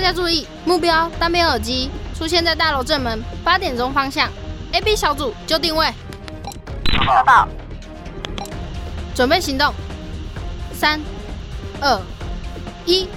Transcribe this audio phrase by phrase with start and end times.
[0.00, 4.30] 家注意，目标单边耳机出现在大楼正门八点钟方向。
[4.72, 5.86] A、B 小组就定位，
[6.90, 7.48] 收到。
[9.14, 9.72] 准备行动。
[10.72, 11.00] 三、
[11.80, 12.00] 二、
[12.84, 13.08] 一。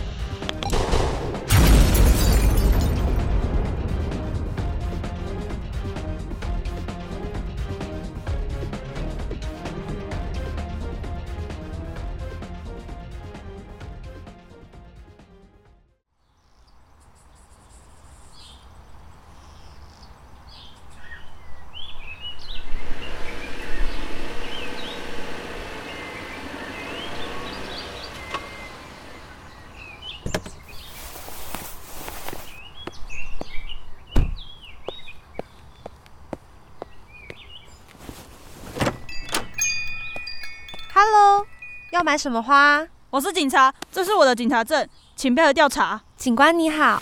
[41.97, 42.85] 要买什么花？
[43.09, 45.99] 我是警察，这是我的警察证，请配合调查。
[46.15, 47.01] 警官你好，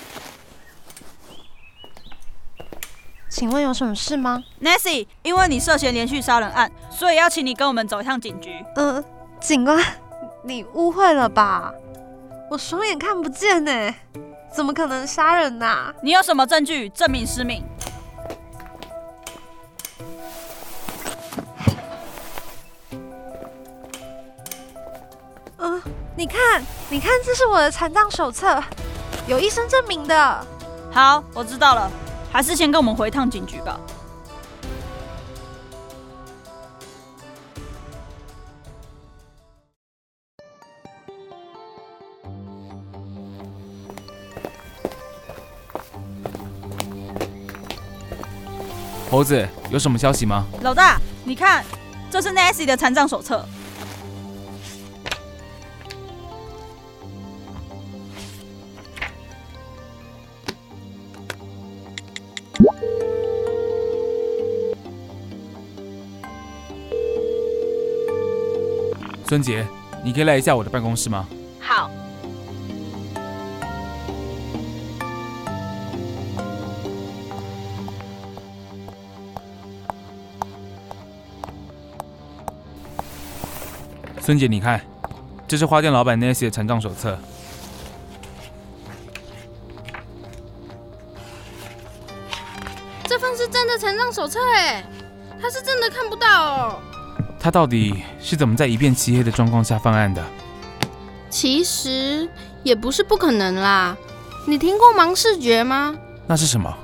[3.30, 8.64] 请问有什么事吗？Nancy，因为你涉嫌连续杀人案，所以要请你跟我们走一趟警局。
[8.76, 9.04] 呃，
[9.42, 9.84] 警官，
[10.46, 11.74] 你误会了吧？
[12.50, 13.94] 我双眼看不见呢，
[14.50, 17.62] 怎么可能杀人呐、你有什么证据证明失明？
[26.26, 28.59] 你看，你看，这是我的残障手册，
[29.28, 30.48] 有医生证明的。
[30.92, 31.88] 好，我知道了，
[32.31, 33.80] 还是先跟我们回趟警局吧。
[49.12, 50.47] 猴子，有什么消息吗？
[50.63, 51.63] 老大，你看，
[52.09, 53.46] 这是 Nancy 的残障手册。
[69.28, 69.66] 孙杰，
[70.03, 71.28] 你可以来一下我的办公室吗？
[71.59, 71.90] 好，
[84.22, 84.80] 孙姐，你看，
[85.47, 87.18] 这是花店老板 Nancy 的残障手册。
[93.06, 94.86] 这份是真的残障手册哎，
[95.42, 96.80] 他是真的看不到哦。
[97.40, 100.25] 他到底是怎么在一片漆黑的状况下犯案的？
[101.30, 102.28] 其实
[102.63, 103.96] 也不是不可能啦。
[104.47, 105.96] 你听过盲视觉吗？
[106.25, 106.75] 那是什么？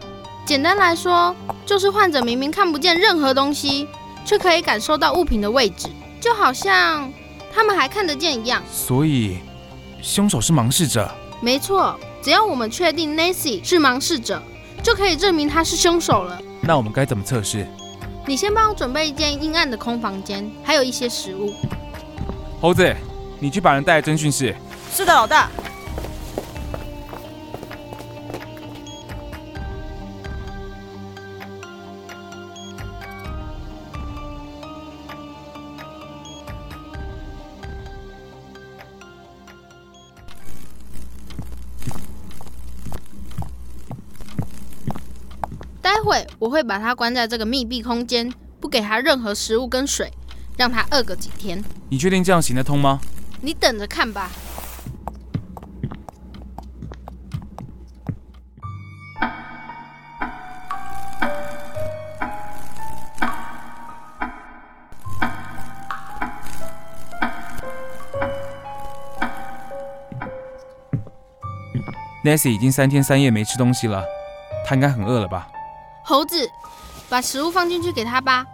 [0.46, 1.36] 简单来说，
[1.66, 3.88] 就是患者明明看不见任何东西，
[4.24, 5.88] 却可以感受到物品的位置，
[6.20, 7.12] 就好像
[7.52, 8.62] 他们还看得见一样。
[8.72, 9.40] 所以，
[10.00, 11.10] 凶手是盲视者。
[11.42, 14.40] 没错，只要我们确定 Nancy 是盲视者，
[14.84, 16.40] 就可以证明他是凶手了。
[16.62, 17.68] 那我们该怎么测试？
[18.28, 21.54] 你先帮我准备一间阴暗的空房间，还有一些食物。
[22.62, 22.96] 猴子，
[23.40, 24.56] 你去把人带来侦讯室。
[24.94, 25.50] 是的，老大。
[46.04, 50.12] 会我会把他关在这个密闭空间，不给他任何食物跟水，
[50.58, 51.64] 让他饿个几天。
[51.90, 53.00] 你确定这样行得通吗？
[53.42, 54.30] 你等着看吧。
[72.24, 74.06] Nancy 已经三天三夜没吃东西了，
[74.64, 75.48] 她应该很饿了吧？
[76.04, 76.50] 猴子，
[77.10, 78.46] 把食物放进去给他吧，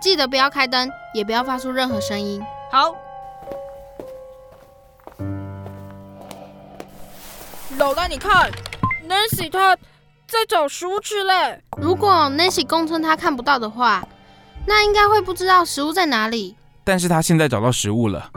[0.00, 2.42] 记得不要开灯，也不要发出任何声音。
[2.70, 2.94] 好，
[7.76, 8.50] 老大，你看
[9.08, 9.76] ，Nancy 她
[10.26, 11.62] 在找食物吃嘞。
[11.76, 14.02] 如果 Nancy 供称他看不到的话，
[14.66, 16.56] 那应该会不知道食物在哪里。
[16.84, 18.30] 但是她现在找到食物了，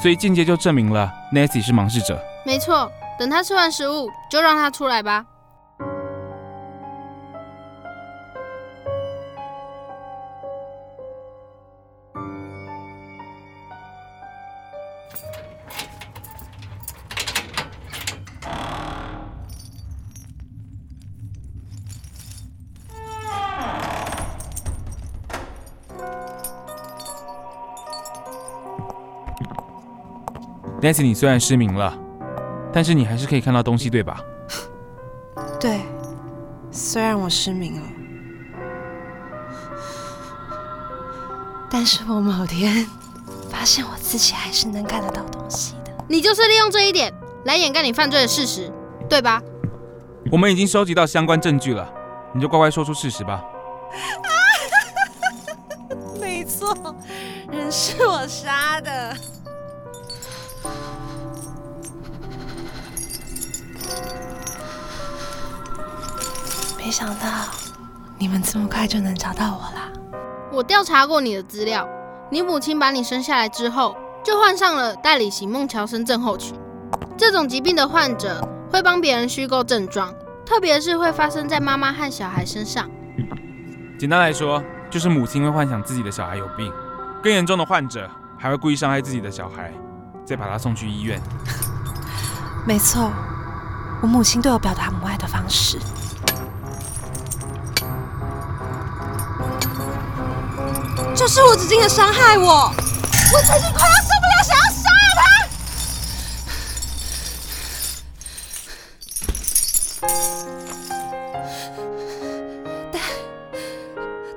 [0.00, 2.22] 所以间接就证明了 Nancy 是盲视者。
[2.44, 5.24] 没错，等他吃完食物，就让他出来吧。
[30.82, 31.96] Nancy，你虽然失明了，
[32.72, 34.20] 但是你还是可以看到东西，对吧？
[35.60, 35.80] 对，
[36.72, 37.86] 虽然我失明了，
[41.70, 42.84] 但是我某天
[43.48, 45.92] 发现我自己还是能看得到东西的。
[46.08, 47.14] 你就是利用这一点
[47.44, 48.68] 来掩盖你犯罪的事实，
[49.08, 49.40] 对吧？
[50.32, 51.88] 我们已经收集到相关证据了，
[52.34, 53.40] 你就乖乖说出事实吧。
[56.20, 56.76] 没错，
[57.52, 59.16] 人是我杀的。
[66.78, 67.26] 没想到
[68.18, 69.90] 你们这么快就能找到我啦！
[70.50, 71.88] 我调查过你的资料，
[72.30, 76.54] 你母亲把你生下来之后，就患上了代理型孟乔森症候群。
[77.16, 80.12] 这种疾病的患者会帮别人虚构症状，
[80.44, 82.90] 特别是会发生在妈妈和小孩身上。
[83.98, 86.70] 简单来说，就是母亲会幻想自己的小孩有病，
[87.22, 89.72] 更严重的患者还会故意伤害自己的小孩，
[90.24, 91.20] 再把他送去医院。
[92.66, 93.10] 没错，
[94.00, 95.78] 我母亲对我表达母爱的方式。
[101.14, 105.22] 就是无止境的伤害我，我最近快要受不了，想要杀了他。
[112.90, 113.00] 但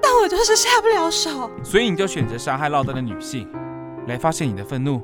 [0.02, 3.48] 但我就是下不了手，所以你就选择杀害落单的女性，
[4.08, 5.02] 来发泄你的愤怒。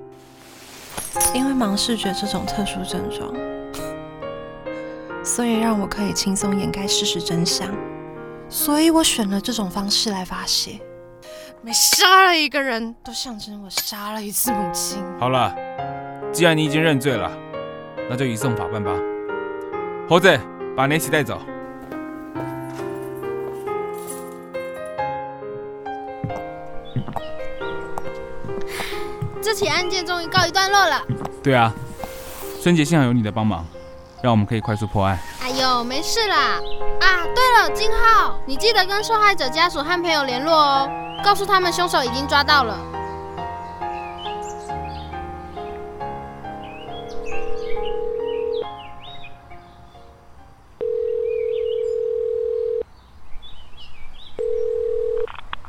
[1.33, 3.33] 因为盲视觉这种特殊症状，
[5.23, 7.67] 所以让我可以轻松掩盖事实真相，
[8.49, 10.79] 所以我选了这种方式来发泄。
[11.61, 15.01] 每杀了一个人都象征我杀了一次母亲。
[15.19, 15.55] 好了，
[16.31, 17.31] 既然你已经认罪了，
[18.09, 18.91] 那就移送法办吧。
[20.09, 20.37] 猴子，
[20.75, 21.39] 把连喜带走。
[29.41, 31.01] 这起案件终于告一段落了。
[31.41, 31.73] 对啊，
[32.61, 33.65] 孙杰幸好有你的帮忙，
[34.21, 35.17] 让我们可以快速破案。
[35.41, 36.61] 哎呦，没事啦。
[37.01, 40.89] 啊，对了，金浩，你记得跟受害者家属和朋友联络哦，
[41.23, 42.77] 告诉他们凶手已经抓到了。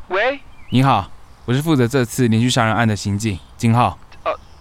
[0.09, 0.39] 喂，
[0.71, 1.11] 你好，
[1.47, 3.97] 我是负责这次连续杀人案的刑警金浩。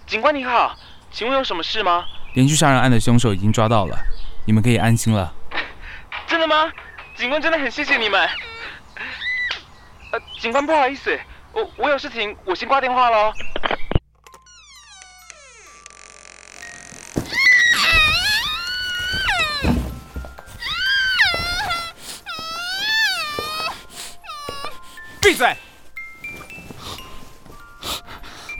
[0.06, 0.78] 警官你好，
[1.12, 2.06] 请问有什么事吗？
[2.36, 3.98] 连续杀人案的凶手已经抓到了，
[4.46, 5.34] 你们可以安心了。
[6.28, 6.72] 真的吗？
[7.16, 8.30] 警官真的很谢谢你们。
[10.12, 11.20] 呃，警官不好意思，
[11.52, 13.34] 我我有事情，我先挂电话喽。
[25.20, 25.58] 闭嘴！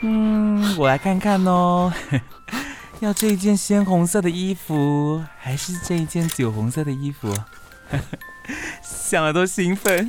[0.02, 1.92] 嗯，我来看看哦。
[3.00, 7.34] 要这一件鲜红色的衣服，还是这一件酒红色的衣服？
[8.82, 10.08] 想了都兴奋。